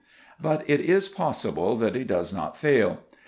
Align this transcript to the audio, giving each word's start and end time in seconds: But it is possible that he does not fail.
But 0.41 0.63
it 0.67 0.79
is 0.79 1.07
possible 1.07 1.77
that 1.77 1.93
he 1.93 2.03
does 2.03 2.33
not 2.33 2.57
fail. 2.57 3.01